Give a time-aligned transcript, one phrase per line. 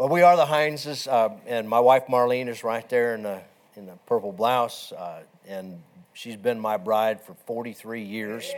[0.00, 3.42] Well, we are the Hineses, uh, and my wife Marlene is right there in the
[3.76, 5.82] in the purple blouse, uh, and
[6.14, 8.50] she's been my bride for 43 years,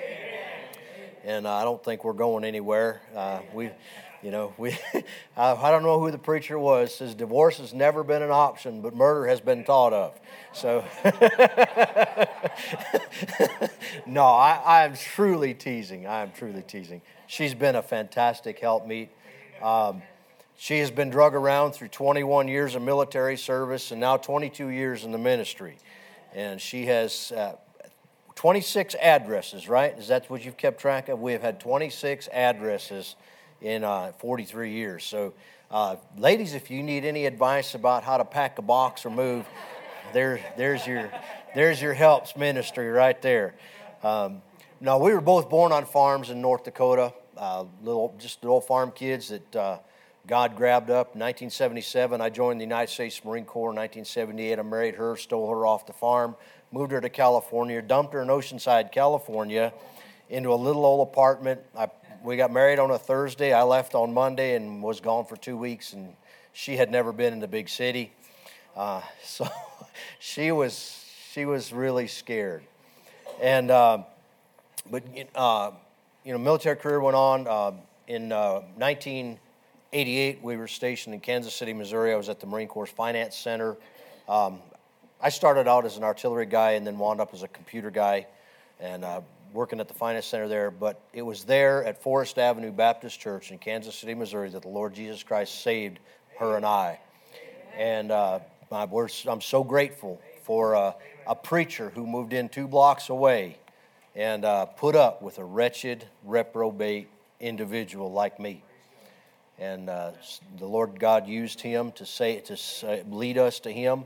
[1.24, 3.02] and I don't think we're going anywhere.
[3.12, 3.70] Uh, we,
[4.22, 4.78] you know, we
[5.36, 6.94] I don't know who the preacher was.
[6.94, 10.20] Says divorce has never been an option, but murder has been thought of.
[10.52, 10.84] So,
[14.06, 16.06] no, I, I'm truly teasing.
[16.06, 17.02] I am truly teasing.
[17.26, 19.08] She's been a fantastic helpmeet.
[19.60, 20.02] Um,
[20.62, 25.02] she has been drug around through 21 years of military service and now 22 years
[25.02, 25.76] in the ministry.
[26.36, 27.54] And she has uh,
[28.36, 29.98] 26 addresses, right?
[29.98, 31.18] Is that what you've kept track of?
[31.18, 33.16] We have had 26 addresses
[33.60, 35.02] in uh, 43 years.
[35.02, 35.34] So,
[35.68, 39.44] uh, ladies, if you need any advice about how to pack a box or move,
[40.12, 41.10] there, there's, your,
[41.56, 43.56] there's your helps ministry right there.
[44.04, 44.42] Um,
[44.80, 48.92] no, we were both born on farms in North Dakota, uh, little, just little farm
[48.92, 49.78] kids that uh,
[50.26, 51.14] God grabbed up.
[51.14, 53.70] In 1977, I joined the United States Marine Corps.
[53.70, 56.36] In 1978, I married her, stole her off the farm,
[56.70, 59.72] moved her to California, dumped her in Oceanside, California,
[60.30, 61.60] into a little old apartment.
[61.76, 61.88] I,
[62.22, 63.52] we got married on a Thursday.
[63.52, 66.14] I left on Monday and was gone for two weeks, and
[66.52, 68.12] she had never been in the big city.
[68.76, 69.48] Uh, so
[70.20, 70.98] she was
[71.32, 72.62] she was really scared.
[73.40, 74.04] And uh,
[74.88, 75.02] but
[75.34, 75.72] uh,
[76.24, 77.72] you know, military career went on uh,
[78.06, 79.36] in 19- uh,
[79.94, 82.14] 88, we were stationed in Kansas City, Missouri.
[82.14, 83.76] I was at the Marine Corps Finance Center.
[84.26, 84.60] Um,
[85.20, 88.26] I started out as an artillery guy and then wound up as a computer guy
[88.80, 89.20] and uh,
[89.52, 90.70] working at the Finance Center there.
[90.70, 94.68] But it was there at Forest Avenue Baptist Church in Kansas City, Missouri, that the
[94.68, 95.98] Lord Jesus Christ saved
[96.38, 96.98] her and I.
[97.76, 98.38] And uh,
[98.70, 100.92] I'm so grateful for uh,
[101.26, 103.58] a preacher who moved in two blocks away
[104.16, 108.62] and uh, put up with a wretched, reprobate individual like me
[109.62, 110.10] and uh,
[110.58, 114.04] the Lord God used him to say to say, lead us to Him.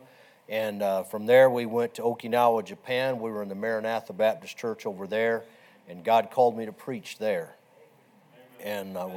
[0.51, 3.21] And uh, from there, we went to Okinawa, Japan.
[3.21, 5.45] We were in the Maranatha Baptist Church over there,
[5.89, 7.57] and God called me to preach there.
[8.63, 9.09] And uh,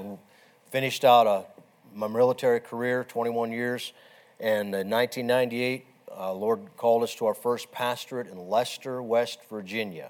[0.71, 1.45] finished out a,
[1.93, 3.91] my military career, 21 years,
[4.39, 5.85] and in 1998,
[6.17, 10.09] uh, Lord called us to our first pastorate in Lester, West Virginia.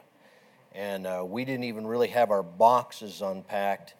[0.75, 3.95] And uh, we didn't even really have our boxes unpacked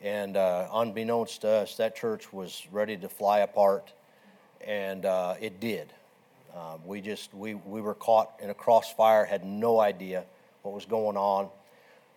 [0.00, 3.92] and uh, unbeknownst to us, that church was ready to fly apart,
[4.66, 5.92] and uh, it did.
[6.54, 10.24] Uh, we just we, we were caught in a crossfire, had no idea
[10.62, 11.48] what was going on,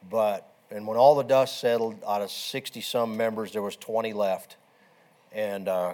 [0.10, 4.14] but and when all the dust settled, out of 60 some members, there was 20
[4.14, 4.58] left,
[5.32, 5.94] and uh,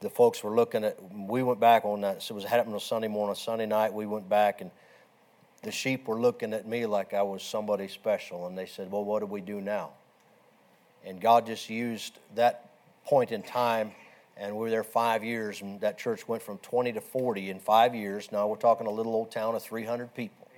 [0.00, 0.98] the folks were looking at.
[1.12, 2.22] We went back on that.
[2.22, 3.92] So it was happening on Sunday morning, Sunday night.
[3.92, 4.70] We went back and
[5.62, 9.04] the sheep were looking at me like I was somebody special, and they said, "Well,
[9.04, 9.90] what do we do now?"
[11.04, 12.70] And God just used that
[13.04, 13.92] point in time,
[14.36, 17.58] and we were there five years, and that church went from 20 to 40 in
[17.58, 18.30] five years.
[18.30, 20.48] Now we're talking a little old town of 300 people.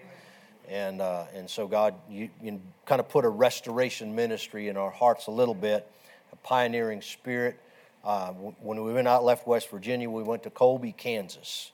[0.69, 4.91] And, uh, and so God you, you kind of put a restoration ministry in our
[4.91, 5.91] hearts a little bit,
[6.33, 7.59] a pioneering spirit.
[8.05, 11.73] Uh, when we went out left West Virginia, we went to Colby, Kansas.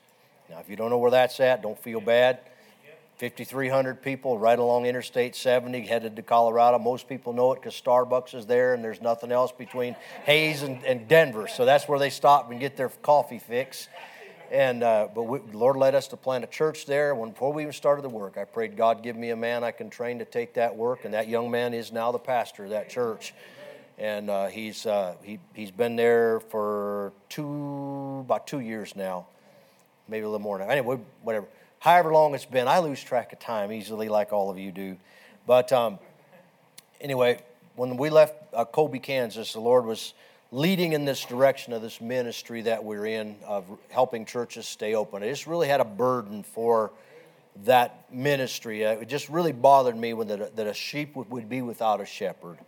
[0.48, 2.40] Now, if you don't know where that's at, don't feel bad.
[3.16, 6.78] 5,300 people right along Interstate 70 headed to Colorado.
[6.78, 10.84] Most people know it because Starbucks is there and there's nothing else between Hays and,
[10.84, 11.48] and Denver.
[11.48, 13.88] So that's where they stop and get their coffee fix.
[14.50, 17.14] And uh, but Lord led us to plant a church there.
[17.14, 19.72] When before we even started the work, I prayed God give me a man I
[19.72, 22.70] can train to take that work, and that young man is now the pastor of
[22.70, 23.34] that church.
[23.98, 29.26] And uh, he's uh, he he's been there for two about two years now,
[30.06, 30.68] maybe a little more now.
[30.68, 31.48] Anyway, whatever
[31.78, 32.68] however long it's been.
[32.68, 34.96] I lose track of time easily, like all of you do.
[35.46, 35.98] But um,
[37.00, 37.40] anyway,
[37.76, 40.14] when we left uh, Colby, Kansas, the Lord was
[40.52, 45.22] leading in this direction of this ministry that we're in of helping churches stay open.
[45.22, 46.92] I just really had a burden for
[47.64, 48.84] that ministry.
[48.84, 52.00] Uh, it just really bothered me when that, that a sheep would, would, be without
[52.00, 52.58] a shepherd.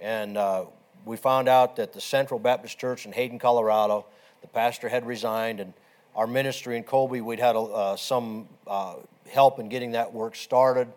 [0.00, 0.64] And uh,
[1.04, 4.06] we found out that the Central Baptist Church in Hayden, Colorado,
[4.40, 5.72] the pastor had resigned, and
[6.14, 8.94] our ministry in Colby, we'd had uh, some uh,
[9.28, 10.88] help in getting that work started,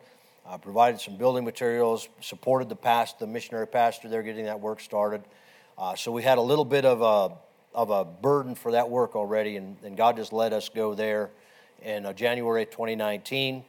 [0.45, 4.79] uh, provided some building materials, supported the past, the missionary pastor there getting that work
[4.79, 5.23] started.
[5.77, 7.35] Uh, so we had a little bit of a,
[7.75, 11.29] of a burden for that work already, and, and God just let us go there
[11.81, 13.63] in uh, January 2019.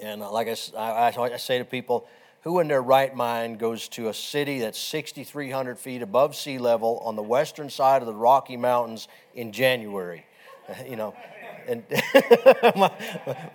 [0.00, 2.06] And uh, like I, I, I say to people,
[2.42, 7.00] who in their right mind goes to a city that's 6,300 feet above sea level
[7.04, 10.26] on the western side of the Rocky Mountains in January?
[10.88, 11.14] you know.
[11.66, 11.82] And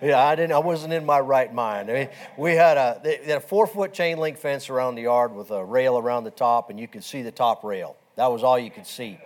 [0.02, 0.52] yeah, I didn't.
[0.52, 1.88] I wasn't in my right mind.
[1.90, 5.02] I mean, we had a they had a four foot chain link fence around the
[5.02, 7.96] yard with a rail around the top, and you could see the top rail.
[8.16, 9.18] That was all you could see.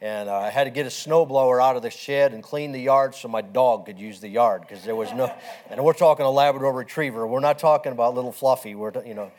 [0.00, 2.80] and uh, I had to get a snowblower out of the shed and clean the
[2.80, 5.34] yard so my dog could use the yard because there was no.
[5.68, 7.26] And we're talking a Labrador Retriever.
[7.26, 8.76] We're not talking about little Fluffy.
[8.76, 9.32] We're you know.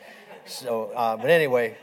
[0.46, 1.74] So, uh, but anyway,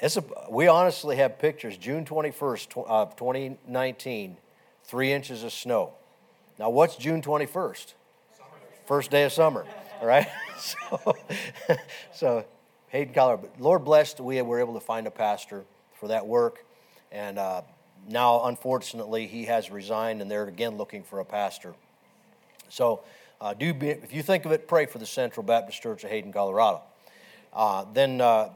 [0.00, 1.76] it's a, we honestly have pictures.
[1.76, 4.36] June 21st of 2019,
[4.84, 5.94] three inches of snow.
[6.58, 7.94] Now, what's June 21st?
[8.86, 9.66] First day of summer,
[10.00, 10.28] all right?
[10.58, 11.16] so,
[12.12, 12.44] so
[12.88, 13.48] Hayden, Colorado.
[13.58, 15.64] Lord blessed, we were able to find a pastor
[15.98, 16.64] for that work.
[17.10, 17.62] And uh,
[18.08, 21.74] now, unfortunately, he has resigned, and they're again looking for a pastor.
[22.68, 23.02] So,
[23.40, 26.10] uh, do be, if you think of it, pray for the Central Baptist Church of
[26.10, 26.82] Hayden, Colorado.
[27.52, 28.50] Uh, then, uh,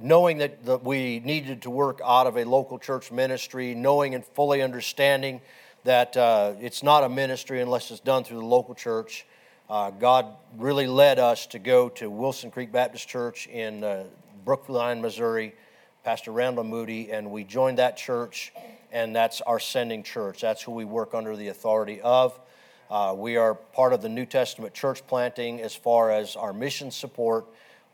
[0.00, 4.24] knowing that, that we needed to work out of a local church ministry, knowing and
[4.24, 5.40] fully understanding
[5.84, 9.26] that uh, it's not a ministry unless it's done through the local church.
[9.68, 14.04] Uh, God really led us to go to Wilson Creek Baptist Church in uh,
[14.44, 15.54] Brookline, Missouri,
[16.04, 18.52] Pastor Randall Moody, and we joined that church,
[18.92, 20.40] and that's our sending church.
[20.40, 22.38] That's who we work under the authority of.
[22.90, 26.90] Uh, we are part of the New Testament church planting as far as our mission
[26.90, 27.44] support.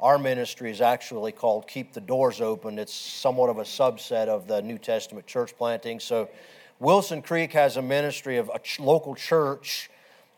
[0.04, 2.78] Our ministry is actually called Keep the Doors Open.
[2.78, 5.98] It's somewhat of a subset of the New Testament church planting.
[5.98, 6.28] So,
[6.78, 9.88] Wilson Creek has a ministry of a local church.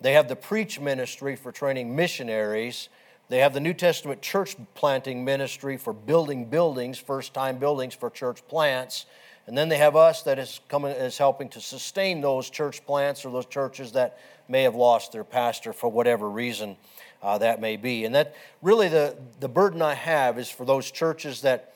[0.00, 2.90] They have the preach ministry for training missionaries.
[3.28, 8.08] They have the New Testament church planting ministry for building buildings, first time buildings for
[8.08, 9.06] church plants.
[9.48, 13.24] And then they have us that is coming is helping to sustain those church plants
[13.24, 16.76] or those churches that may have lost their pastor for whatever reason
[17.22, 18.04] uh, that may be.
[18.04, 21.74] And that really the, the burden I have is for those churches that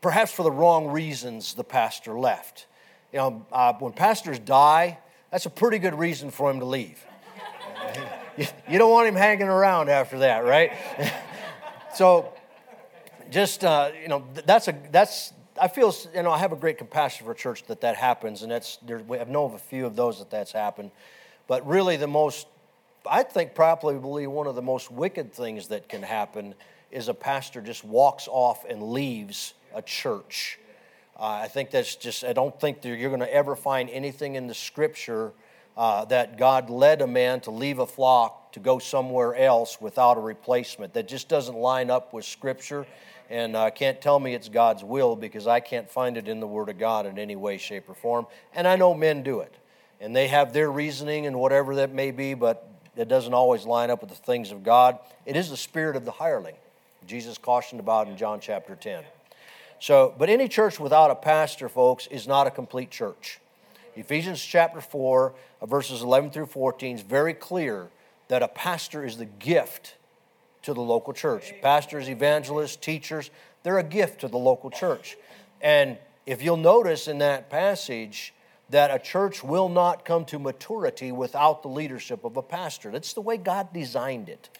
[0.00, 2.66] perhaps for the wrong reasons the pastor left.
[3.12, 4.98] You know, uh, when pastors die,
[5.30, 7.02] that's a pretty good reason for him to leave.
[8.68, 10.72] you don't want him hanging around after that, right?
[11.94, 12.32] so,
[13.30, 16.78] just uh, you know, that's a that's I feel you know I have a great
[16.78, 19.86] compassion for church that that happens, and that's there, we have known of a few
[19.86, 20.90] of those that that's happened,
[21.46, 22.46] but really the most
[23.08, 26.54] I think probably believe one of the most wicked things that can happen
[26.90, 30.58] is a pastor just walks off and leaves a church.
[31.18, 34.36] Uh, I think that's just I don't think that you're going to ever find anything
[34.36, 35.32] in the scripture
[35.78, 40.16] uh, that God led a man to leave a flock to go somewhere else without
[40.16, 40.92] a replacement.
[40.94, 42.84] That just doesn't line up with Scripture.
[43.30, 46.46] And uh, can't tell me it's God's will because I can't find it in the
[46.48, 48.26] Word of God in any way, shape, or form.
[48.54, 49.54] And I know men do it.
[50.00, 52.68] And they have their reasoning and whatever that may be, but
[52.98, 54.98] it doesn't always line up with the things of God.
[55.24, 56.56] It is the spirit of the hireling.
[57.06, 59.04] Jesus cautioned about in John chapter 10.
[59.80, 63.38] So, but any church without a pastor, folks, is not a complete church.
[63.94, 67.88] Ephesians chapter 4, uh, verses 11 through 14 is very clear
[68.26, 69.94] that a pastor is the gift
[70.62, 71.54] to the local church.
[71.62, 73.30] Pastors, evangelists, teachers,
[73.62, 75.16] they're a gift to the local church.
[75.60, 78.34] And if you'll notice in that passage,
[78.70, 82.90] that a church will not come to maturity without the leadership of a pastor.
[82.90, 84.50] That's the way God designed it.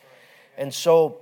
[0.56, 1.18] And so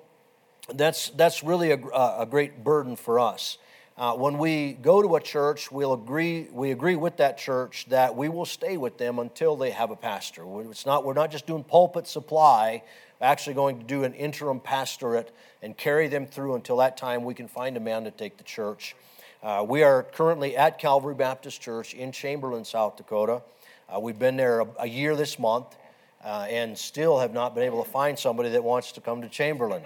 [0.72, 3.58] that's, that's really a, a great burden for us.
[3.98, 8.14] Uh, when we go to a church, we'll agree, we agree with that church that
[8.14, 10.44] we will stay with them until they have a pastor.
[10.70, 12.82] It's not, we're not just doing pulpit supply,
[13.20, 17.24] we're actually going to do an interim pastorate and carry them through until that time
[17.24, 18.94] we can find a man to take the church.
[19.42, 23.42] Uh, we are currently at Calvary Baptist Church in Chamberlain, South Dakota.
[23.88, 25.76] Uh, we've been there a, a year this month
[26.24, 29.28] uh, and still have not been able to find somebody that wants to come to
[29.28, 29.82] Chamberlain.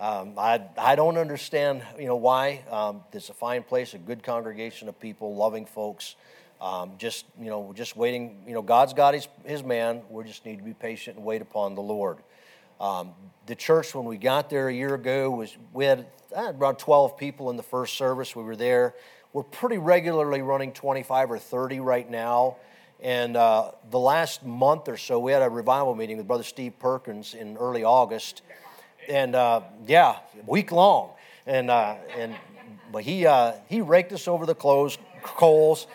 [0.00, 2.62] Um, I, I don't understand, you know, why.
[2.70, 6.16] Um, it's a fine place, a good congregation of people, loving folks.
[6.60, 8.42] Um, just, you know, just waiting.
[8.48, 10.02] You know, God's got his, his man.
[10.10, 12.18] We just need to be patient and wait upon the Lord.
[12.80, 13.12] Um,
[13.46, 17.50] the church, when we got there a year ago, was we had, about 12 people
[17.50, 18.36] in the first service.
[18.36, 18.94] We were there.
[19.32, 22.56] We're pretty regularly running 25 or 30 right now.
[23.00, 26.78] And uh, the last month or so, we had a revival meeting with Brother Steve
[26.78, 28.42] Perkins in early August
[29.08, 31.10] and uh, yeah, week long.
[31.46, 32.34] And uh, and
[32.92, 35.86] but he uh, he raked us over the clothes, coals,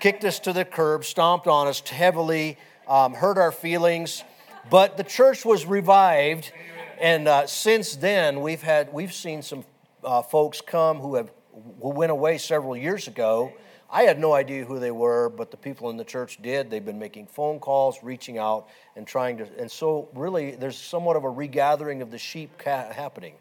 [0.00, 4.24] kicked us to the curb, stomped on us heavily, um, hurt our feelings.
[4.70, 6.52] But the church was revived,
[7.00, 9.64] and uh, since then we've had we've seen some
[10.02, 11.30] uh, folks come who have
[11.80, 13.52] who went away several years ago
[13.90, 16.70] I had no idea who they were, but the people in the church did.
[16.70, 19.48] They've been making phone calls, reaching out, and trying to.
[19.58, 23.34] And so, really, there's somewhat of a regathering of the sheep happening.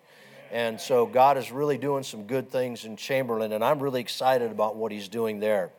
[0.51, 4.51] And so, God is really doing some good things in Chamberlain, and I'm really excited
[4.51, 5.71] about what He's doing there.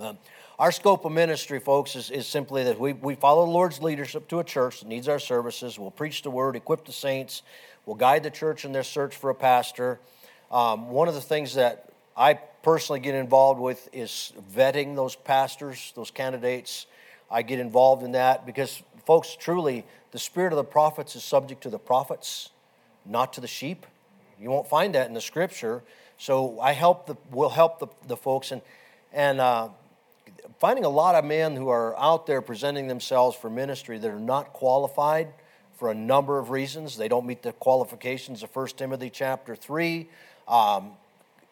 [0.00, 0.16] Um,
[0.62, 4.28] our scope of ministry, folks, is, is simply that we, we follow the Lord's leadership
[4.28, 5.76] to a church that needs our services.
[5.76, 7.42] We'll preach the word, equip the saints,
[7.84, 9.98] we'll guide the church in their search for a pastor.
[10.52, 15.92] Um, one of the things that I personally get involved with is vetting those pastors,
[15.96, 16.86] those candidates.
[17.28, 21.64] I get involved in that because, folks, truly, the spirit of the prophets is subject
[21.64, 22.50] to the prophets,
[23.04, 23.84] not to the sheep.
[24.40, 25.82] You won't find that in the scripture.
[26.18, 28.52] So I help the, will help the, the folks.
[28.52, 28.62] And,
[29.12, 29.70] and uh,
[30.58, 34.20] finding a lot of men who are out there presenting themselves for ministry that are
[34.20, 35.28] not qualified
[35.76, 36.96] for a number of reasons.
[36.96, 40.08] They don't meet the qualifications of 1 Timothy chapter 3.
[40.46, 40.92] Um,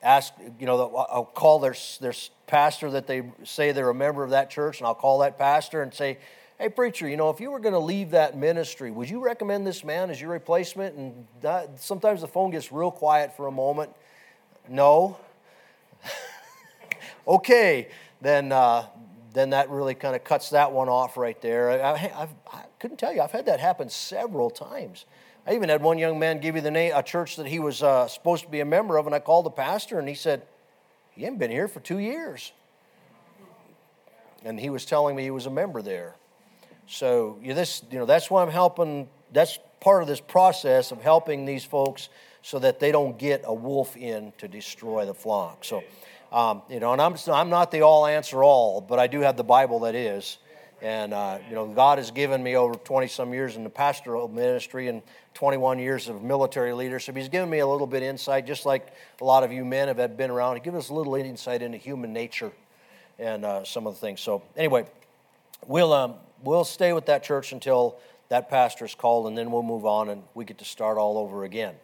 [0.03, 2.15] ask, you know, I'll call their, their
[2.47, 5.83] pastor that they say they're a member of that church, and I'll call that pastor
[5.83, 6.19] and say,
[6.59, 9.67] hey, preacher, you know, if you were going to leave that ministry, would you recommend
[9.67, 10.95] this man as your replacement?
[10.95, 13.91] And that, sometimes the phone gets real quiet for a moment.
[14.69, 15.17] No.
[17.27, 17.89] okay,
[18.21, 18.87] then, uh,
[19.33, 21.71] then that really kind of cuts that one off right there.
[21.71, 25.05] I, I, I, couldn't tell you, I've had that happen several times.
[25.47, 27.83] I even had one young man give me the name, a church that he was
[27.83, 30.43] uh, supposed to be a member of, and I called the pastor, and he said,
[31.11, 32.53] He hadn't been here for two years.
[34.45, 36.17] And he was telling me he was a member there.
[36.87, 41.03] So you, this, you know, that's why I'm helping, that's part of this process of
[41.03, 42.09] helping these folks
[42.43, 45.65] so that they don't get a wolf in to destroy the flock.
[45.65, 45.83] So,
[46.33, 49.37] um, you know, and I'm, I'm not the all answer all, but I do have
[49.37, 50.39] the Bible that is.
[50.83, 54.29] And, uh, you know, God has given me over 20 some years in the pastoral
[54.29, 55.03] ministry and
[55.35, 57.17] 21 years of military leadership.
[57.17, 59.89] He's given me a little bit of insight, just like a lot of you men
[59.89, 60.57] have been around.
[60.57, 62.53] He given us a little insight into human nature
[63.19, 64.23] and uh, some of the things.
[64.23, 64.87] So, anyway,
[65.67, 67.99] we'll, um, we'll stay with that church until
[68.31, 71.19] that pastor is called, and then we'll move on and we get to start all
[71.19, 71.75] over again.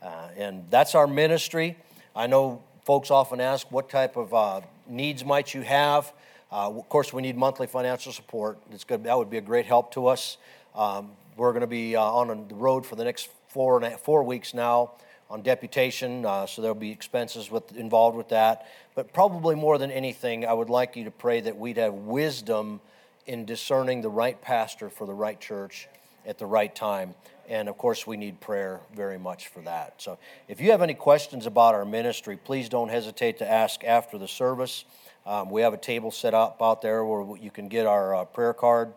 [0.00, 1.76] Uh, and that's our ministry.
[2.16, 6.12] I know folks often ask, what type of uh, needs might you have?
[6.52, 8.58] Uh, of course, we need monthly financial support.
[8.72, 9.04] It's good.
[9.04, 10.36] That would be a great help to us.
[10.74, 14.54] Um, we're going to be uh, on the road for the next four, four weeks
[14.54, 14.92] now
[15.30, 18.66] on deputation, uh, so there'll be expenses with, involved with that.
[18.96, 22.80] But probably more than anything, I would like you to pray that we'd have wisdom
[23.26, 25.86] in discerning the right pastor for the right church
[26.26, 27.14] at the right time.
[27.48, 29.94] And of course, we need prayer very much for that.
[29.98, 34.18] So if you have any questions about our ministry, please don't hesitate to ask after
[34.18, 34.84] the service.
[35.26, 38.24] Um, we have a table set up out there where you can get our uh,
[38.24, 38.92] prayer card.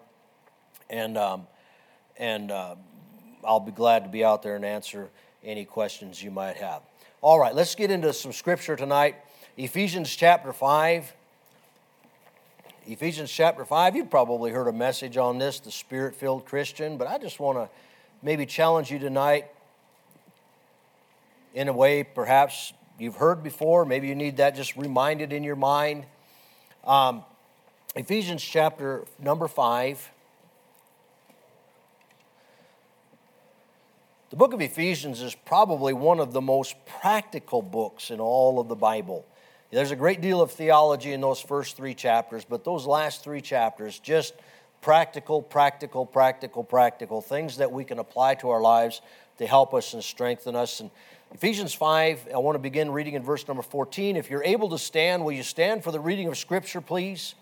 [0.89, 1.48] And, um,
[2.18, 2.75] and uh,
[3.44, 5.10] I'll be glad to be out there and answer
[5.44, 6.84] any questions you might have.
[7.22, 9.15] All right, let's get into some scripture tonight.
[9.58, 11.13] Ephesians chapter 5.
[12.86, 17.08] Ephesians chapter 5, you've probably heard a message on this, the spirit filled Christian, but
[17.08, 17.70] I just want to
[18.22, 19.48] maybe challenge you tonight
[21.54, 23.86] in a way perhaps you've heard before.
[23.86, 26.06] Maybe you need that just reminded in your mind.
[26.84, 27.24] Um,
[27.96, 30.12] Ephesians chapter number 5.
[34.30, 38.68] The book of Ephesians is probably one of the most practical books in all of
[38.68, 39.25] the Bible.
[39.74, 43.42] There's a great deal of theology in those first three chapters, but those last three
[43.42, 44.36] chapters, just
[44.82, 49.01] practical, practical, practical, practical things that we can apply to our lives
[49.39, 50.80] to help us and strengthen us.
[50.80, 50.92] And
[51.34, 54.15] Ephesians 5, I want to begin reading in verse number 14.
[54.15, 57.34] If you're able to stand, will you stand for the reading of Scripture, please?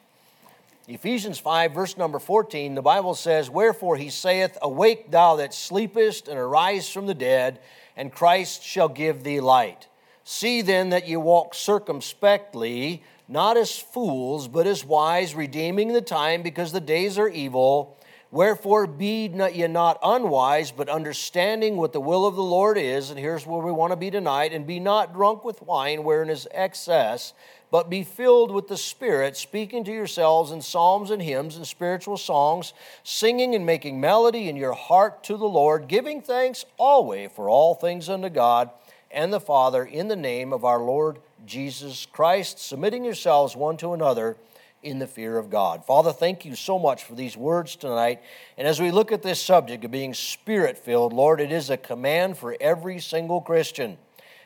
[0.88, 6.30] Ephesians 5, verse number 14, the Bible says, Wherefore he saith, Awake thou that sleepest,
[6.30, 7.60] and arise from the dead,
[7.98, 9.88] and Christ shall give thee light.
[10.24, 16.42] See then that ye walk circumspectly, not as fools, but as wise, redeeming the time,
[16.44, 17.98] because the days are evil.
[18.30, 23.10] Wherefore be not, ye not unwise, but understanding what the will of the Lord is.
[23.10, 24.54] And here's where we want to be tonight.
[24.54, 27.34] And be not drunk with wine, wherein is excess,
[27.72, 32.16] but be filled with the Spirit, speaking to yourselves in psalms and hymns and spiritual
[32.16, 32.74] songs,
[33.04, 37.76] singing and making melody in your heart to the Lord, giving thanks always for all
[37.76, 38.70] things unto God
[39.14, 43.94] and the Father in the name of our Lord Jesus Christ, submitting yourselves one to
[43.94, 44.38] another
[44.84, 45.86] in the fear of God.
[45.86, 48.22] Father, thank you so much for these words tonight.
[48.58, 51.78] And as we look at this subject of being spirit filled, Lord, it is a
[51.78, 53.98] command for every single Christian.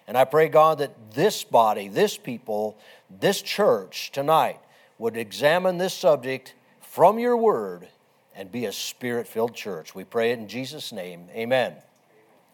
[0.07, 2.77] And I pray, God, that this body, this people,
[3.10, 4.60] this church tonight
[4.98, 7.88] would examine this subject from your word
[8.36, 9.95] and be a spirit filled church.
[9.95, 11.27] We pray it in Jesus' name.
[11.34, 11.74] Amen.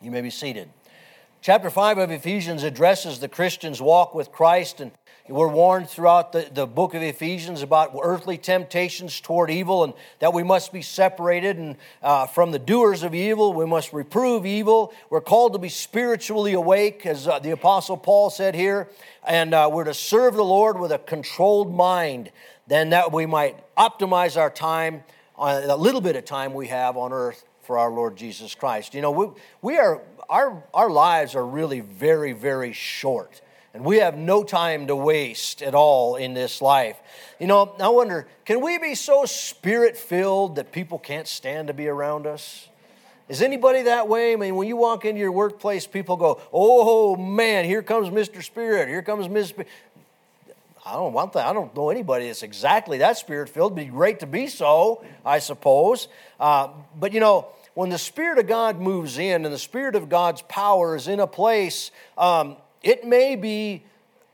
[0.01, 0.69] You may be seated.
[1.43, 4.91] Chapter 5 of Ephesians addresses the Christian's walk with Christ, and
[5.27, 10.33] we're warned throughout the, the book of Ephesians about earthly temptations toward evil and that
[10.33, 13.53] we must be separated and, uh, from the doers of evil.
[13.53, 14.93] We must reprove evil.
[15.10, 18.88] We're called to be spiritually awake, as uh, the Apostle Paul said here,
[19.25, 22.31] and uh, we're to serve the Lord with a controlled mind,
[22.67, 25.03] then that we might optimize our time,
[25.39, 28.93] uh, a little bit of time we have on earth for our Lord Jesus Christ.
[28.93, 29.27] You know, we,
[29.61, 30.01] we are
[30.31, 33.41] our, our lives are really very, very short.
[33.73, 36.97] And we have no time to waste at all in this life.
[37.39, 41.73] You know, I wonder can we be so spirit filled that people can't stand to
[41.73, 42.67] be around us?
[43.29, 44.33] Is anybody that way?
[44.33, 48.43] I mean, when you walk into your workplace, people go, oh man, here comes Mr.
[48.43, 49.69] Spirit, here comes Miss Spirit.
[50.85, 51.45] I don't want that.
[51.45, 53.77] I don't know anybody that's exactly that spirit filled.
[53.77, 56.07] It'd be great to be so, I suppose.
[56.39, 56.69] Uh,
[57.00, 60.41] but you know, when the Spirit of God moves in and the Spirit of God's
[60.43, 63.83] power is in a place, um, it may be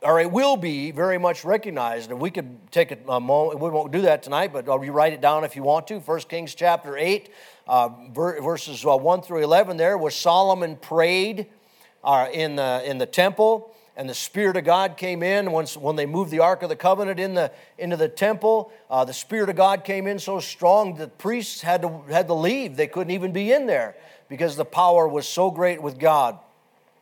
[0.04, 2.12] or it will be very much recognized.
[2.12, 5.22] And we could take a moment, we won't do that tonight, but I'll write it
[5.22, 6.00] down if you want to.
[6.00, 7.30] 1 Kings chapter 8,
[7.68, 11.48] uh, verses uh, 1 through 11 there, where Solomon prayed
[12.04, 15.52] uh, in, the, in the temple and the Spirit of God came in.
[15.52, 19.04] Once, when they moved the Ark of the Covenant in the, into the temple, uh,
[19.04, 22.78] the Spirit of God came in so strong that priests had to, had to leave.
[22.78, 23.96] They couldn't even be in there
[24.30, 26.38] because the power was so great with God.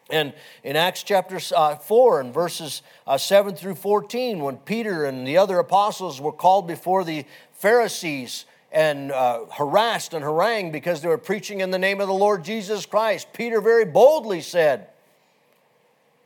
[0.09, 0.33] And
[0.63, 5.37] in Acts chapter uh, 4 and verses uh, 7 through 14, when Peter and the
[5.37, 11.17] other apostles were called before the Pharisees and uh, harassed and harangued because they were
[11.17, 14.87] preaching in the name of the Lord Jesus Christ, Peter very boldly said,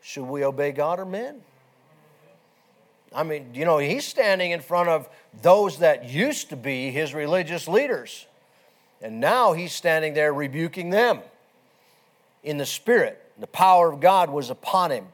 [0.01, 1.41] should we obey God or men?
[3.13, 5.09] I mean, you know, he's standing in front of
[5.41, 8.27] those that used to be his religious leaders.
[9.01, 11.21] And now he's standing there rebuking them
[12.43, 13.21] in the Spirit.
[13.39, 15.07] The power of God was upon him.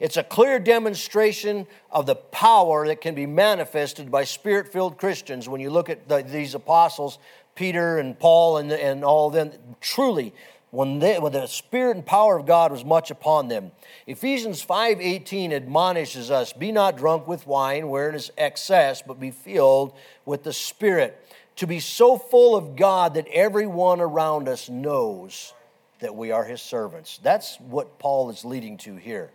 [0.00, 5.48] It's a clear demonstration of the power that can be manifested by spirit filled Christians
[5.48, 7.18] when you look at the, these apostles,
[7.56, 9.50] Peter and Paul and, and all of them.
[9.80, 10.32] Truly,
[10.70, 13.72] when, they, when the spirit and power of God was much upon them.
[14.06, 19.92] Ephesians 5:18 admonishes us, "Be not drunk with wine wherein is excess, but be filled
[20.24, 21.18] with the Spirit."
[21.56, 25.54] To be so full of God that everyone around us knows
[25.98, 27.18] that we are his servants.
[27.22, 29.32] That's what Paul is leading to here.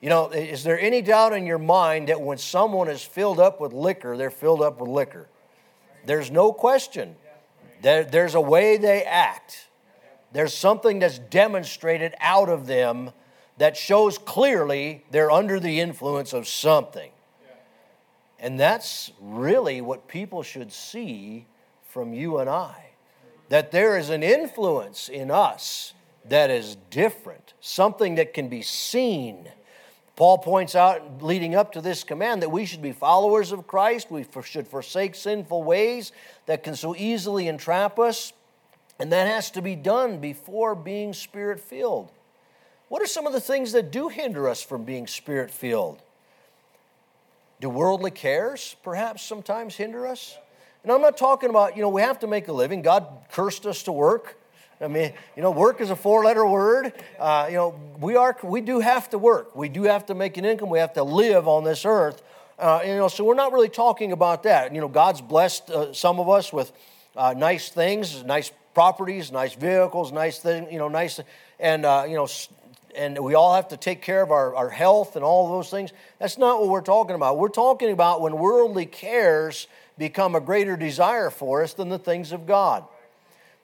[0.00, 3.60] You know, is there any doubt in your mind that when someone is filled up
[3.60, 5.28] with liquor, they're filled up with liquor?
[6.06, 7.16] There's no question.
[7.82, 9.66] There, there's a way they act.
[10.32, 13.10] There's something that's demonstrated out of them
[13.58, 17.10] that shows clearly they're under the influence of something.
[18.38, 21.46] And that's really what people should see
[21.84, 22.90] from you and I
[23.50, 25.92] that there is an influence in us
[26.24, 29.48] that is different, something that can be seen.
[30.14, 34.10] Paul points out, leading up to this command, that we should be followers of Christ.
[34.10, 36.12] We should forsake sinful ways
[36.46, 38.32] that can so easily entrap us.
[39.00, 42.12] And that has to be done before being spirit filled.
[42.88, 46.02] What are some of the things that do hinder us from being spirit filled?
[47.60, 50.36] Do worldly cares perhaps sometimes hinder us?
[50.82, 52.82] And I'm not talking about, you know, we have to make a living.
[52.82, 54.36] God cursed us to work.
[54.82, 56.92] I mean, you know, work is a four-letter word.
[57.18, 59.56] Uh, you know, we are, we do have to work.
[59.56, 60.70] We do have to make an income.
[60.70, 62.22] We have to live on this earth.
[62.58, 64.74] Uh, you know, so we're not really talking about that.
[64.74, 66.72] You know, God's blessed uh, some of us with
[67.16, 71.20] uh, nice things, nice properties, nice vehicles, nice thing, you know, nice,
[71.58, 72.28] and uh, you know,
[72.96, 75.92] and we all have to take care of our, our health and all those things.
[76.18, 77.38] That's not what we're talking about.
[77.38, 79.66] We're talking about when worldly cares
[79.98, 82.84] become a greater desire for us than the things of God.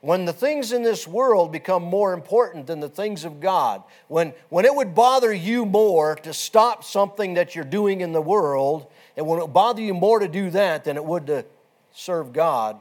[0.03, 4.35] When the things in this world become more important than the things of God, when,
[4.51, 8.87] when it would bother you more to stop something that you're doing in the world,
[9.17, 11.45] and when it would bother you more to do that than it would to
[11.93, 12.79] serve God,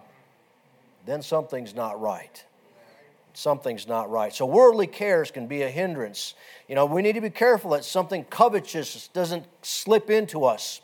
[1.06, 2.44] then something's not right.
[3.34, 4.34] Something's not right.
[4.34, 6.36] So, worldly cares can be a hindrance.
[6.70, 10.82] You know, we need to be careful that something covetous doesn't slip into us.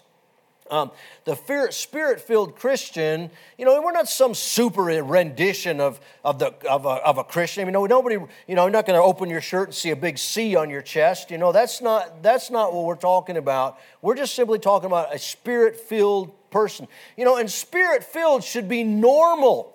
[0.71, 0.89] Um,
[1.25, 1.35] the
[1.71, 6.89] spirit filled Christian, you know, we're not some super rendition of, of, the, of, a,
[6.89, 7.65] of a Christian.
[7.65, 8.15] You know, nobody,
[8.47, 10.69] you know, you're not going to open your shirt and see a big C on
[10.69, 11.29] your chest.
[11.29, 13.79] You know, that's not, that's not what we're talking about.
[14.01, 16.87] We're just simply talking about a spirit filled person.
[17.17, 19.70] You know, and spirit filled should be normal.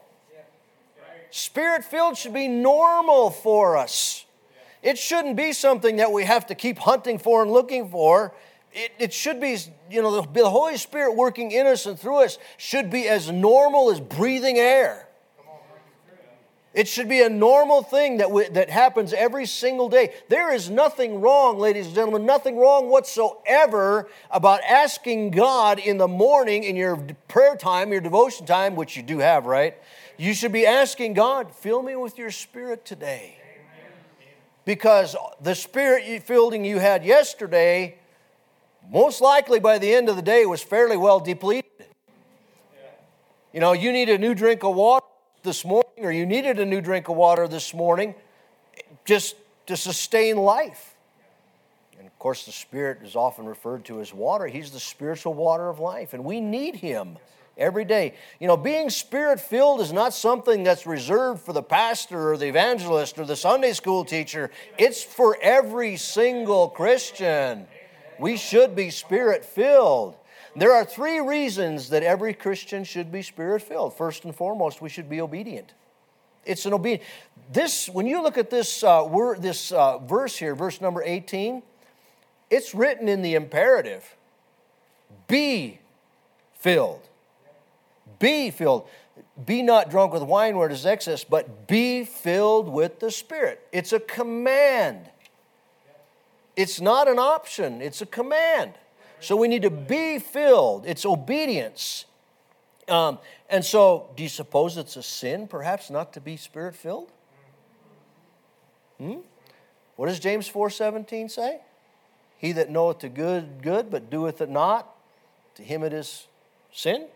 [1.37, 4.25] Spirit filled should be normal for us.
[4.83, 8.33] It shouldn't be something that we have to keep hunting for and looking for.
[8.73, 9.59] It, it should be,
[9.91, 13.31] you know, the, the Holy Spirit working in us and through us should be as
[13.31, 15.09] normal as breathing air.
[16.73, 20.15] It should be a normal thing that, we, that happens every single day.
[20.29, 26.09] There is nothing wrong, ladies and gentlemen, nothing wrong whatsoever about asking God in the
[26.09, 26.97] morning in your
[27.29, 29.77] prayer time, your devotion time, which you do have, right?
[30.19, 33.37] You should be asking God, fill me with your spirit today.
[34.65, 37.99] Because the spirit filling you had yesterday,
[38.91, 41.65] most likely by the end of the day, was fairly well depleted.
[43.53, 45.07] You know, you need a new drink of water
[45.43, 48.15] this morning, or you needed a new drink of water this morning
[49.05, 50.95] just to sustain life.
[51.99, 54.47] And Of course, the Spirit is often referred to as water.
[54.47, 57.19] He's the spiritual water of life, and we need Him
[57.57, 58.15] every day.
[58.41, 62.47] You know, being spirit filled is not something that's reserved for the pastor or the
[62.47, 67.67] evangelist or the Sunday school teacher, it's for every single Christian.
[68.19, 70.17] We should be spirit filled.
[70.55, 73.95] There are three reasons that every Christian should be spirit filled.
[73.95, 75.75] First and foremost, we should be obedient.
[76.47, 77.03] It's an obedient.
[77.53, 81.63] This, when you look at this uh, word, this uh, verse here, verse number 18,
[82.49, 84.17] it's written in the imperative.
[85.29, 85.81] Be
[86.55, 87.06] filled.
[88.19, 88.89] Be filled.
[89.45, 93.67] Be not drunk with wine where it is excess, but be filled with the Spirit.
[93.73, 95.11] It's a command.
[96.57, 98.73] It's not an option, it's a command.
[99.21, 100.87] So we need to be filled.
[100.87, 102.07] It's obedience.
[102.89, 103.19] Um,
[103.51, 107.11] and so, do you suppose it's a sin, perhaps, not to be spirit filled?
[108.99, 109.17] Hmm?
[109.97, 111.61] What does James 4:17 say?
[112.39, 114.95] He that knoweth the good, good, but doeth it not,
[115.55, 116.29] to him it is
[116.71, 117.07] sin.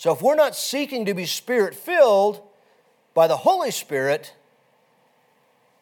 [0.00, 2.40] So if we're not seeking to be spirit filled
[3.12, 4.32] by the Holy Spirit,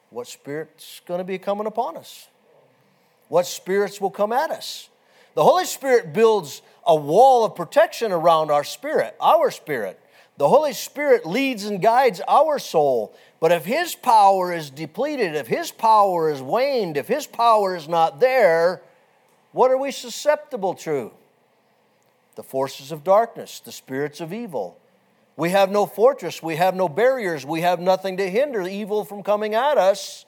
[0.09, 2.27] what spirit's going to be coming upon us?
[3.29, 4.89] What spirits will come at us?
[5.35, 9.97] The Holy Spirit builds a wall of protection around our spirit, our spirit.
[10.35, 13.15] The Holy Spirit leads and guides our soul.
[13.39, 17.87] But if His power is depleted, if His power is waned, if His power is
[17.87, 18.81] not there,
[19.53, 21.13] what are we susceptible to?
[22.39, 24.79] The forces of darkness, the spirits of evil.
[25.35, 29.23] We have no fortress, we have no barriers, we have nothing to hinder evil from
[29.23, 30.25] coming at us.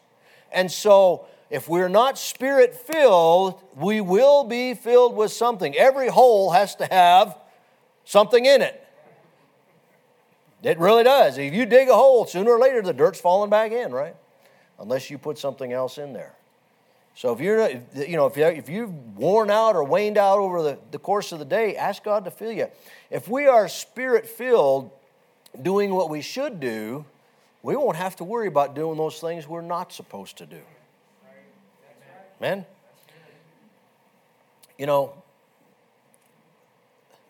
[0.52, 5.74] And so, if we're not spirit filled, we will be filled with something.
[5.74, 7.38] Every hole has to have
[8.04, 8.86] something in it.
[10.62, 11.38] It really does.
[11.38, 14.18] If you dig a hole, sooner or later the dirt's falling back in, right?
[14.80, 16.36] Unless you put something else in there.
[17.16, 20.64] So if you're, you know, if, you if you've worn out or waned out over
[20.64, 22.68] the, the course of the day, ask God to fill you.
[23.10, 24.92] If we are spirit filled,
[25.62, 27.06] doing what we should do,
[27.64, 30.62] we won't have to worry about doing those things we're not supposed to do.
[32.40, 32.66] Amen?
[34.78, 35.14] You know,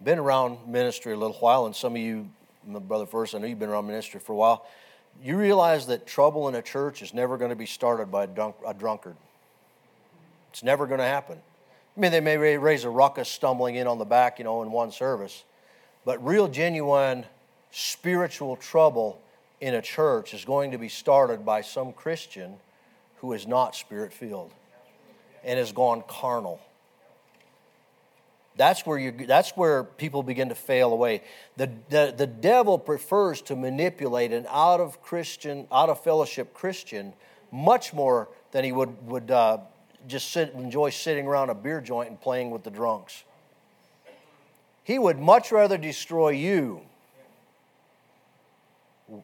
[0.02, 2.30] been around ministry a little while, and some of you,
[2.66, 4.66] my brother first, I know you've been around ministry for a while.
[5.22, 8.54] You realize that trouble in a church is never going to be started by a,
[8.66, 9.18] a drunkard.
[10.52, 11.40] It's never going to happen.
[11.96, 14.72] I mean, they may raise a ruckus stumbling in on the back, you know, in
[14.72, 15.44] one service,
[16.06, 17.26] but real, genuine
[17.72, 19.22] spiritual trouble
[19.60, 22.56] in a church is going to be started by some Christian
[23.18, 24.52] who is not spirit filled
[25.44, 26.60] and has gone carnal.
[28.58, 31.24] That's where, you, that's where people begin to fail away.
[31.56, 37.14] The, the, the devil prefers to manipulate an out of Christian, out of fellowship Christian
[37.52, 39.60] much more than he would, would uh,
[40.08, 43.24] just sit, enjoy sitting around a beer joint and playing with the drunks.
[44.84, 46.82] He would much rather destroy you.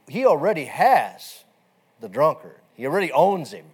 [0.07, 1.43] He already has
[1.99, 3.65] the drunkard, he already owns him.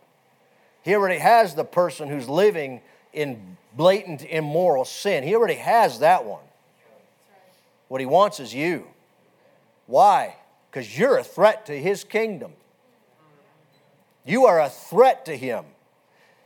[0.83, 2.81] He already has the person who's living
[3.13, 5.23] in blatant immoral sin.
[5.23, 6.43] He already has that one.
[7.87, 8.87] What he wants is you.
[9.87, 10.35] Why?
[10.69, 12.51] Because you're a threat to his kingdom.
[14.25, 15.65] You are a threat to him.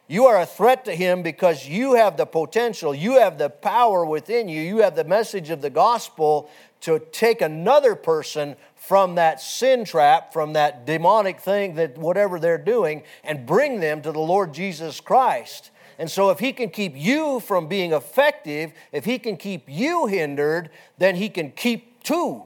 [0.10, 4.06] You are a threat to him because you have the potential, you have the power
[4.06, 6.50] within you, you have the message of the gospel
[6.82, 12.58] to take another person from that sin trap, from that demonic thing, that whatever they're
[12.58, 15.72] doing, and bring them to the Lord Jesus Christ.
[16.00, 20.06] And so, if he can keep you from being effective, if he can keep you
[20.06, 22.44] hindered, then he can keep two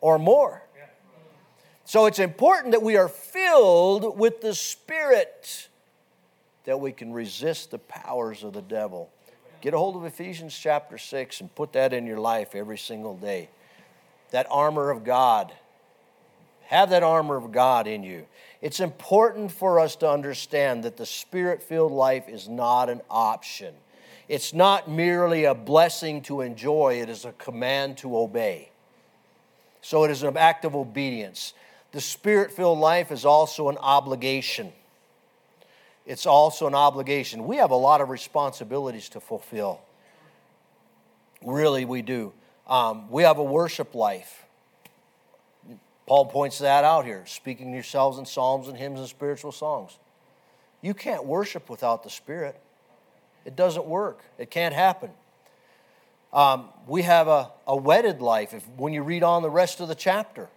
[0.00, 0.62] or more.
[1.84, 5.68] So, it's important that we are filled with the Spirit
[6.66, 9.08] that we can resist the powers of the devil.
[9.62, 13.16] Get a hold of Ephesians chapter 6 and put that in your life every single
[13.16, 13.48] day.
[14.32, 15.52] That armor of God.
[16.66, 18.26] Have that armor of God in you.
[18.60, 23.72] It's important for us to understand that the spirit filled life is not an option.
[24.28, 28.70] It's not merely a blessing to enjoy, it is a command to obey.
[29.80, 31.54] So it is an act of obedience.
[31.92, 34.72] The spirit filled life is also an obligation
[36.06, 37.46] it's also an obligation.
[37.46, 39.80] We have a lot of responsibilities to fulfill.
[41.44, 42.32] Really, we do.
[42.66, 44.44] Um, we have a worship life.
[46.06, 49.98] Paul points that out here, speaking to yourselves in psalms and hymns and spiritual songs.
[50.80, 52.60] You can't worship without the Spirit.
[53.44, 54.20] It doesn't work.
[54.38, 55.10] It can't happen.
[56.32, 58.54] Um, we have a, a wedded life.
[58.54, 60.48] If, when you read on the rest of the chapter,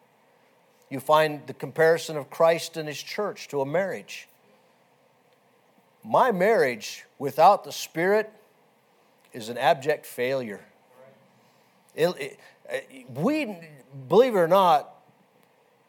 [0.89, 4.29] you find the comparison of Christ and his church to a marriage.
[6.03, 8.31] My marriage without the Spirit
[9.33, 10.62] is an abject failure.
[11.95, 12.38] It,
[12.69, 13.57] it, we,
[14.07, 14.95] believe it or not,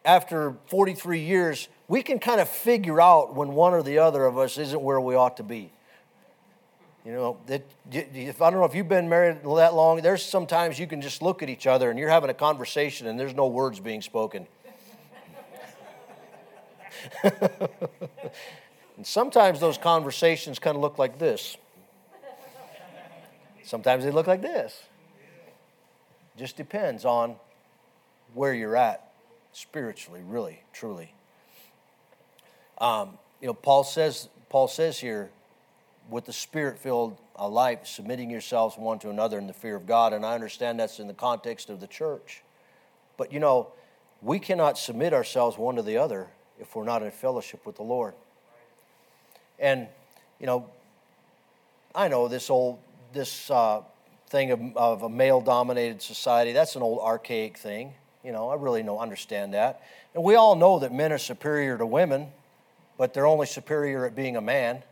[0.04, 4.38] after 43 years, we can kind of figure out when one or the other of
[4.38, 5.70] us isn't where we ought to be.
[7.04, 10.78] You know, that if I don't know if you've been married that long, there's sometimes
[10.78, 13.46] you can just look at each other and you're having a conversation and there's no
[13.46, 14.46] words being spoken.
[19.00, 21.56] and sometimes those conversations kind of look like this.
[23.62, 24.78] Sometimes they look like this.
[26.36, 27.36] Just depends on
[28.34, 29.10] where you're at
[29.54, 31.14] spiritually, really, truly.
[32.76, 35.30] Um, you know, Paul says, Paul says here,
[36.10, 40.12] with the spirit filled life, submitting yourselves one to another in the fear of God.
[40.12, 42.42] And I understand that's in the context of the church.
[43.16, 43.68] But you know,
[44.20, 46.26] we cannot submit ourselves one to the other
[46.58, 48.12] if we're not in fellowship with the Lord.
[49.60, 49.86] And,
[50.40, 50.66] you know,
[51.94, 52.78] I know this old,
[53.12, 53.82] this uh,
[54.28, 57.92] thing of, of a male dominated society, that's an old archaic thing.
[58.24, 59.82] You know, I really don't understand that.
[60.14, 62.28] And we all know that men are superior to women,
[62.98, 64.82] but they're only superior at being a man.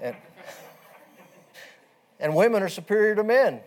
[0.00, 0.16] And,
[2.20, 3.60] and women are superior to men,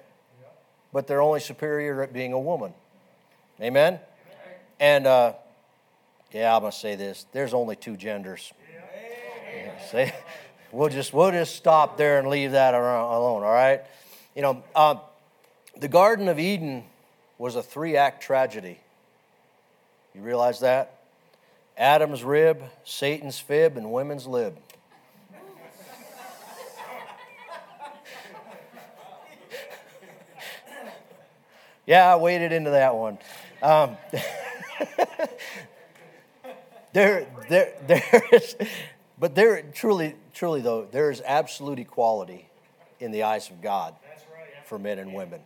[0.94, 2.74] but they're only superior at being a woman.
[3.62, 4.00] Amen?
[4.80, 5.34] And uh,
[6.32, 8.52] yeah, I'm going to say this there's only two genders.
[9.92, 10.14] Say,
[10.72, 13.82] we'll, just, we'll just stop there and leave that alone, all right?
[14.36, 14.96] You know, uh,
[15.78, 16.84] the Garden of Eden
[17.38, 18.80] was a three act tragedy.
[20.14, 21.00] You realize that?
[21.78, 24.58] Adam's rib, Satan's fib, and women's lib.
[31.88, 33.20] Yeah, I waded into that one.
[33.62, 33.96] Um,
[36.94, 38.56] there, there, there is,
[39.20, 42.50] but there truly, truly though, there is absolute equality
[43.00, 43.96] in the eyes of God
[44.66, 45.42] for men and women.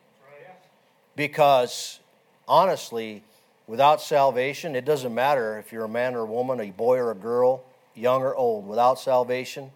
[1.16, 2.00] Because
[2.48, 3.24] honestly,
[3.68, 7.12] without salvation, it doesn't matter if you're a man or a woman, a boy or
[7.12, 7.64] a girl,
[7.96, 8.66] young or old.
[8.68, 9.72] Without salvation,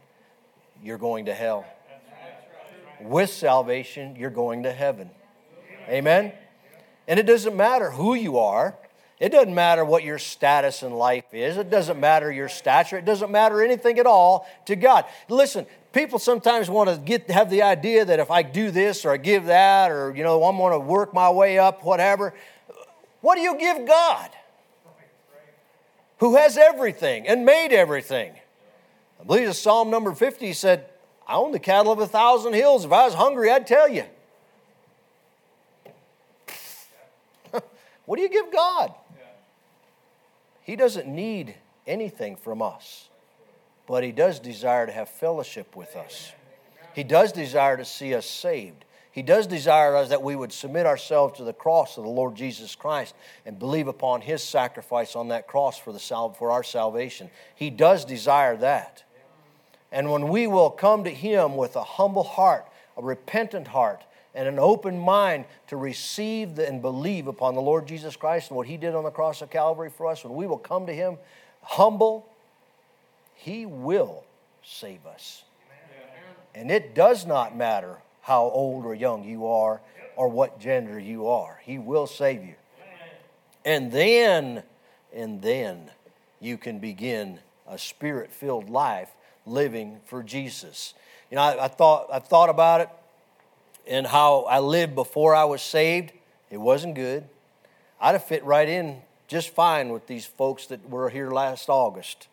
[0.81, 1.65] you're going to hell.
[3.01, 5.09] With salvation, you're going to heaven.
[5.89, 6.31] Amen?
[7.07, 8.77] And it doesn't matter who you are.
[9.23, 11.55] It doesn't matter what your status in life is.
[11.55, 12.97] It doesn't matter your stature.
[12.97, 15.05] It doesn't matter anything at all to God.
[15.29, 19.11] Listen, people sometimes want to get have the idea that if I do this or
[19.11, 22.33] I give that or you know I'm going to work my way up, whatever.
[23.21, 24.29] What do you give God?
[26.17, 28.33] Who has everything and made everything?
[29.21, 30.89] I believe it's Psalm number 50 said,
[31.25, 32.83] I own the cattle of a thousand hills.
[32.83, 34.03] If I was hungry, I'd tell you.
[38.05, 38.93] What do you give God?
[40.63, 43.09] He doesn't need anything from us,
[43.87, 46.31] but He does desire to have fellowship with us.
[46.93, 48.85] He does desire to see us saved.
[49.11, 52.35] He does desire us that we would submit ourselves to the cross of the Lord
[52.35, 53.13] Jesus Christ
[53.45, 57.29] and believe upon His sacrifice on that cross for, the sal- for our salvation.
[57.53, 59.03] He does desire that.
[59.91, 64.03] And when we will come to Him with a humble heart, a repentant heart,
[64.35, 68.67] and an open mind to receive and believe upon the Lord Jesus Christ and what
[68.67, 71.17] He did on the cross of Calvary for us, when we will come to Him
[71.61, 72.27] humble,
[73.35, 74.23] He will
[74.63, 75.43] save us.
[76.55, 79.81] And it does not matter how old or young you are
[80.15, 82.55] or what gender you are, He will save you.
[83.65, 84.63] And then,
[85.13, 85.89] and then
[86.39, 89.09] you can begin a spirit filled life
[89.45, 90.93] living for Jesus.
[91.31, 92.89] You know, I, I, thought, I thought about it
[93.87, 96.11] and how I lived before I was saved,
[96.49, 97.25] it wasn't good.
[97.99, 102.27] I'd have fit right in just fine with these folks that were here last August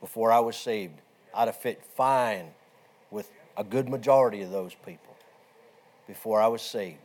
[0.00, 1.00] before I was saved.
[1.34, 2.48] I'd have fit fine
[3.10, 5.16] with a good majority of those people
[6.06, 6.98] before I was saved.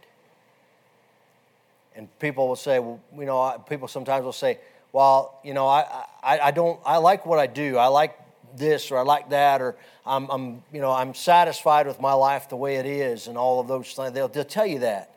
[1.95, 4.59] And people will say, well, you know, people sometimes will say,
[4.91, 7.77] well, you know, I, I, I don't, I like what I do.
[7.77, 8.17] I like
[8.57, 12.49] this or I like that or I'm, I'm, you know, I'm satisfied with my life
[12.49, 14.13] the way it is and all of those things.
[14.13, 15.15] They'll, they'll tell you that.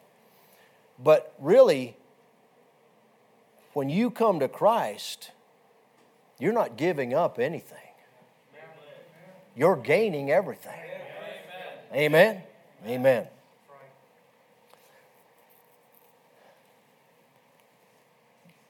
[1.03, 1.97] But really,
[3.73, 5.31] when you come to Christ,
[6.39, 7.79] you're not giving up anything.
[9.57, 10.73] You're gaining everything.
[11.93, 12.43] Amen.
[12.87, 13.27] Amen.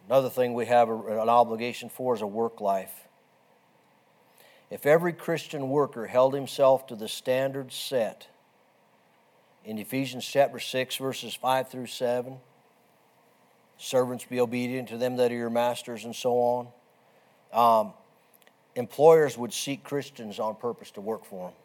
[0.09, 3.08] Another thing we have an obligation for is a work life.
[4.71, 8.29] If every Christian worker held himself to the standards set
[9.65, 12.37] in Ephesians chapter 6, verses 5 through 7,
[13.79, 16.69] servants be obedient to them that are your masters, and so on.
[17.53, 17.93] Um,
[18.75, 21.57] employers would seek Christians on purpose to work for them.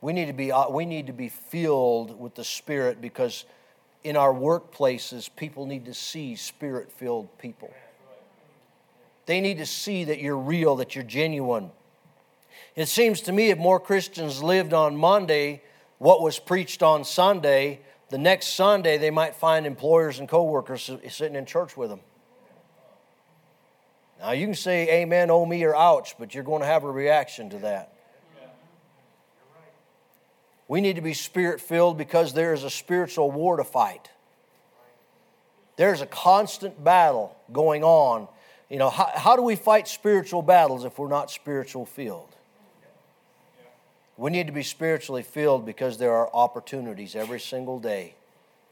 [0.00, 3.44] We need to be, uh, we need to be filled with the Spirit because
[4.02, 7.72] in our workplaces, people need to see spirit filled people.
[9.30, 11.70] They need to see that you're real, that you're genuine.
[12.74, 15.62] It seems to me if more Christians lived on Monday
[15.98, 21.36] what was preached on Sunday, the next Sunday they might find employers and coworkers sitting
[21.36, 22.00] in church with them.
[24.18, 26.90] Now you can say amen, oh me, or ouch, but you're going to have a
[26.90, 27.94] reaction to that.
[30.66, 34.10] We need to be spirit filled because there is a spiritual war to fight.
[35.76, 38.26] There's a constant battle going on.
[38.70, 42.34] You know, how, how do we fight spiritual battles if we're not spiritual filled?
[44.16, 48.14] We need to be spiritually filled because there are opportunities every single day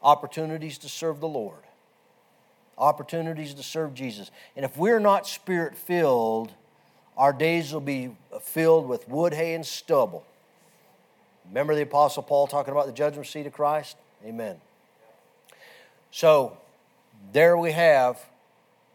[0.01, 1.59] opportunities to serve the Lord,
[2.77, 4.31] opportunities to serve Jesus.
[4.55, 6.53] And if we're not spirit filled,
[7.17, 10.25] our days will be filled with wood, hay, and stubble.
[11.49, 13.97] Remember the Apostle Paul talking about the judgment seat of Christ?
[14.25, 14.61] Amen.
[16.13, 16.57] So,
[17.33, 18.25] there we have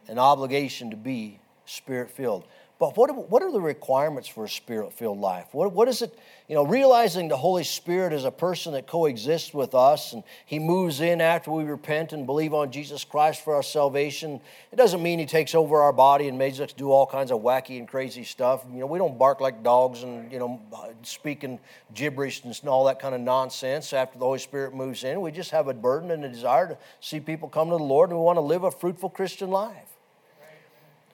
[0.07, 2.45] an obligation to be spirit filled.
[2.83, 5.45] But what, what are the requirements for a spirit filled life?
[5.53, 9.53] What, what is it, you know, realizing the Holy Spirit is a person that coexists
[9.53, 13.55] with us and he moves in after we repent and believe on Jesus Christ for
[13.55, 14.41] our salvation.
[14.71, 17.41] It doesn't mean he takes over our body and makes us do all kinds of
[17.41, 18.65] wacky and crazy stuff.
[18.69, 20.59] You know, we don't bark like dogs and, you know,
[21.03, 21.59] speaking
[21.93, 25.21] gibberish and all that kind of nonsense after the Holy Spirit moves in.
[25.21, 28.09] We just have a burden and a desire to see people come to the Lord
[28.09, 29.92] and we want to live a fruitful Christian life.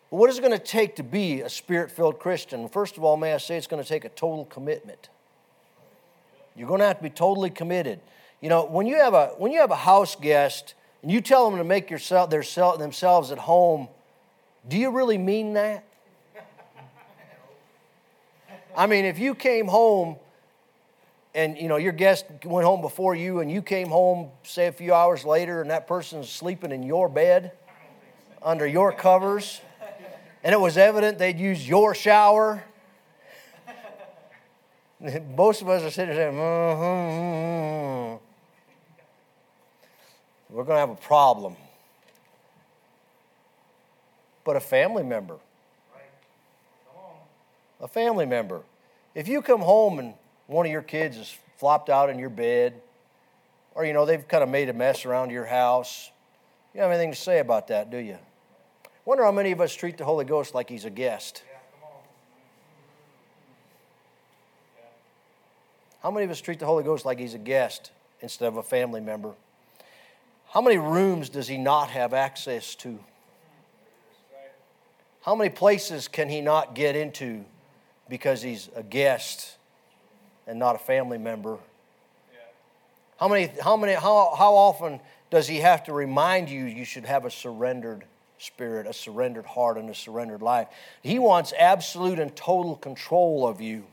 [0.10, 2.67] What is it going to take to be a spirit filled Christian?
[2.67, 5.10] First of all, may I say it's going to take a total commitment.
[6.56, 8.00] You're going to have to be totally committed.
[8.41, 11.50] You know, when you have a, when you have a house guest and you tell
[11.50, 12.43] them to make yourself, their,
[12.78, 13.88] themselves at home,
[14.67, 15.86] do you really mean that?
[18.76, 20.17] I mean, if you came home
[21.36, 24.72] and you know your guest went home before you and you came home say a
[24.72, 27.52] few hours later and that person's sleeping in your bed
[28.41, 29.62] under your covers
[30.43, 32.63] and it was evident they'd used your shower.
[35.36, 38.23] Most of us are sitting there saying, mm-hmm.
[40.49, 41.56] we're going to have a problem.
[44.43, 45.36] But a family member,
[47.80, 48.62] a family member,
[49.13, 50.13] if you come home and
[50.47, 52.82] one of your kids is flopped out in your bed,
[53.75, 56.10] or you know they've kind of made a mess around your house,
[56.73, 58.17] you don't have anything to say about that, do you?
[59.10, 61.41] Wonder how many of us treat the Holy Ghost like he's a guest.
[66.04, 67.89] How many of us treat the Holy Ghost like he's a guest
[68.22, 69.34] instead of a family member?
[70.50, 73.00] How many rooms does he not have access to?
[75.24, 77.45] How many places can he not get into
[78.10, 79.58] because he's a guest
[80.45, 81.58] and not a family member?
[83.19, 85.00] How many, how many, how, how often
[85.32, 88.06] does he have to remind you you should have a surrendered
[88.39, 90.67] spirit, a surrendered heart, and a surrendered life.
[91.02, 93.86] He wants absolute and total control of you.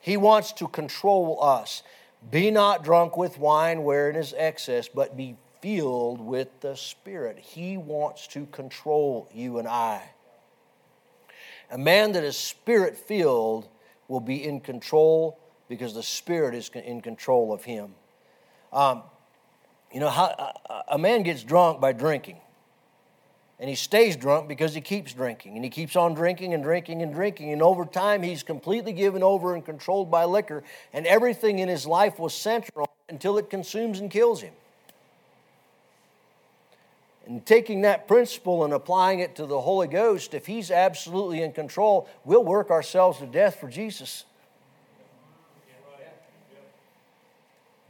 [0.00, 1.82] He wants to control us.
[2.30, 7.38] Be not drunk with wine wherein is excess, but be filled with the Spirit.
[7.38, 10.02] He wants to control you and I.
[11.70, 13.68] A man that is spirit filled
[14.08, 17.94] will be in control because the Spirit is in control of him.
[18.72, 19.02] Um,
[19.92, 20.52] you know, how,
[20.88, 22.40] a man gets drunk by drinking.
[23.60, 25.54] And he stays drunk because he keeps drinking.
[25.54, 27.52] And he keeps on drinking and drinking and drinking.
[27.52, 30.64] And over time, he's completely given over and controlled by liquor.
[30.92, 34.52] And everything in his life was central until it consumes and kills him.
[37.26, 41.52] And taking that principle and applying it to the Holy Ghost, if He's absolutely in
[41.52, 44.24] control, we'll work ourselves to death for Jesus.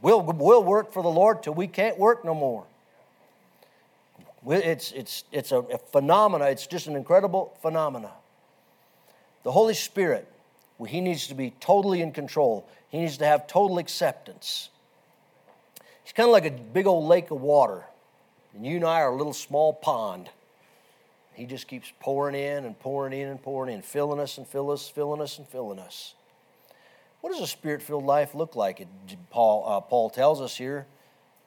[0.01, 2.65] We'll, we'll work for the Lord till we can't work no more.
[4.47, 8.11] It's, it's, it's a, a phenomena, it's just an incredible phenomena.
[9.43, 10.31] The Holy Spirit,
[10.77, 14.69] well, He needs to be totally in control, He needs to have total acceptance.
[16.03, 17.83] He's kind of like a big old lake of water,
[18.53, 20.29] and you and I are a little small pond.
[21.33, 24.73] He just keeps pouring in and pouring in and pouring in, filling us and filling
[24.73, 26.13] us, filling us and filling us.
[27.19, 28.87] What does a spirit filled life look like?
[29.31, 30.85] Paul, uh, Paul tells us here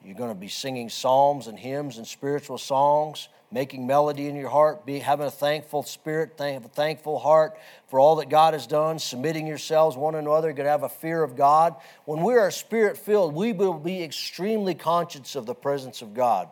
[0.03, 4.49] you're going to be singing psalms and hymns and spiritual songs, making melody in your
[4.49, 7.57] heart, be having a thankful spirit, thank, a thankful heart
[7.89, 10.89] for all that God has done, submitting yourselves one another, you're going to have a
[10.89, 11.75] fear of God.
[12.05, 16.47] When we are spirit filled, we will be extremely conscious of the presence of God.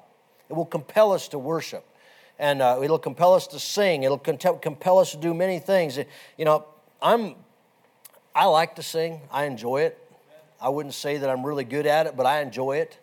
[0.50, 1.86] It will compel us to worship.
[2.40, 4.04] and uh, it'll compel us to sing.
[4.04, 5.98] It'll compel us to do many things.
[6.38, 6.66] You know,
[7.02, 7.36] I'm,
[8.36, 9.22] I like to sing.
[9.32, 9.98] I enjoy it.
[10.60, 12.98] I wouldn't say that I'm really good at it, but I enjoy it.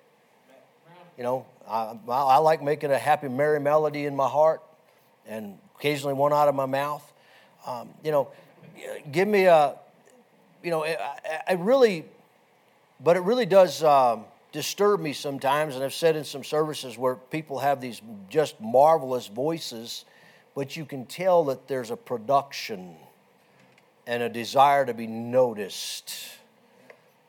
[1.17, 4.63] You know, I, I like making a happy, merry melody in my heart
[5.27, 7.13] and occasionally one out of my mouth.
[7.67, 8.29] Um, you know,
[9.11, 9.77] give me a,
[10.63, 10.99] you know, I,
[11.49, 12.05] I really,
[13.01, 15.75] but it really does um, disturb me sometimes.
[15.75, 20.05] And I've said in some services where people have these just marvelous voices,
[20.55, 22.97] but you can tell that there's a production
[24.07, 26.15] and a desire to be noticed.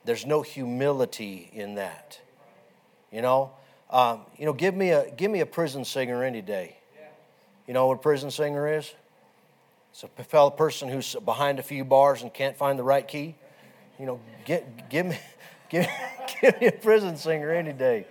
[0.04, 2.20] There's no humility in that.
[3.12, 3.52] You know,
[3.90, 6.78] um, you know, give me a give me a prison singer any day.
[7.68, 8.94] You know what a prison singer is?
[9.92, 13.36] It's a fellow person who's behind a few bars and can't find the right key.
[13.98, 15.18] You know, get, give me
[15.70, 15.88] give,
[16.42, 18.06] give me a prison singer any day.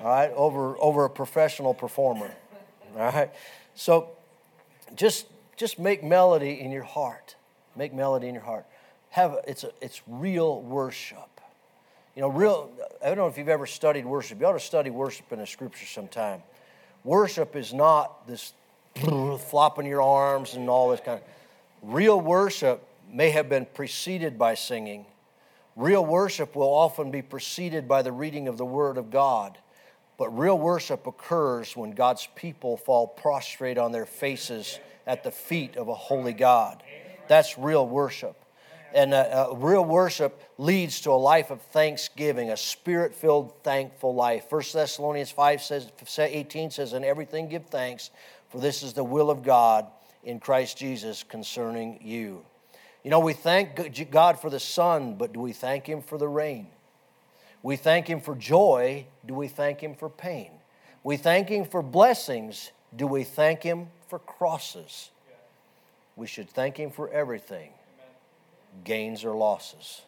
[0.00, 2.30] All right, over over a professional performer.
[2.96, 3.30] All right,
[3.74, 4.10] so
[4.94, 7.36] just just make melody in your heart.
[7.76, 8.66] Make melody in your heart.
[9.10, 11.35] Have it's a, it's real worship.
[12.16, 12.70] You know, real.
[13.02, 14.40] I don't know if you've ever studied worship.
[14.40, 16.42] You ought to study worship in the scripture sometime.
[17.04, 18.54] Worship is not this
[19.48, 21.24] flopping your arms and all this kind of.
[21.82, 25.04] Real worship may have been preceded by singing.
[25.76, 29.58] Real worship will often be preceded by the reading of the Word of God.
[30.16, 35.76] But real worship occurs when God's people fall prostrate on their faces at the feet
[35.76, 36.82] of a holy God.
[37.28, 38.42] That's real worship.
[38.94, 44.14] And uh, uh, real worship leads to a life of thanksgiving, a spirit filled, thankful
[44.14, 44.46] life.
[44.50, 48.10] 1 Thessalonians 5 says, 18 says, In everything give thanks,
[48.48, 49.86] for this is the will of God
[50.24, 52.44] in Christ Jesus concerning you.
[53.02, 56.26] You know, we thank God for the sun, but do we thank Him for the
[56.26, 56.66] rain?
[57.62, 60.50] We thank Him for joy, do we thank Him for pain?
[61.04, 65.10] We thank Him for blessings, do we thank Him for crosses?
[66.16, 67.70] We should thank Him for everything,
[68.84, 70.02] gains or losses.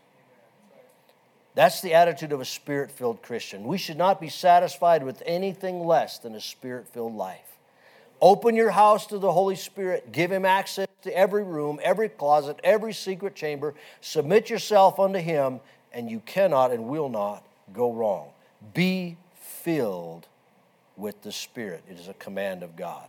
[1.55, 3.65] That's the attitude of a spirit filled Christian.
[3.65, 7.57] We should not be satisfied with anything less than a spirit filled life.
[8.21, 10.13] Open your house to the Holy Spirit.
[10.13, 13.75] Give Him access to every room, every closet, every secret chamber.
[14.01, 15.61] Submit yourself unto Him,
[15.93, 18.31] and you cannot and will not go wrong.
[18.75, 20.27] Be filled
[20.97, 21.83] with the Spirit.
[21.89, 23.09] It is a command of God.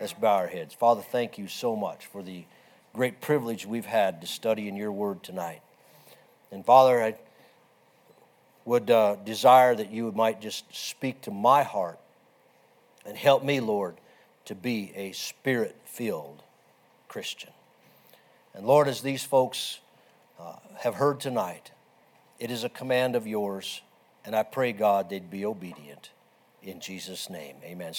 [0.00, 0.74] Let's bow our heads.
[0.74, 2.44] Father, thank you so much for the
[2.92, 5.62] great privilege we've had to study in your word tonight.
[6.50, 7.14] And Father, I
[8.64, 11.98] would uh, desire that you might just speak to my heart
[13.04, 13.96] and help me, Lord,
[14.44, 16.42] to be a spirit filled
[17.08, 17.50] Christian.
[18.54, 19.80] And Lord, as these folks
[20.38, 21.70] uh, have heard tonight,
[22.38, 23.80] it is a command of yours,
[24.24, 26.10] and I pray, God, they'd be obedient.
[26.62, 27.94] In Jesus' name, amen.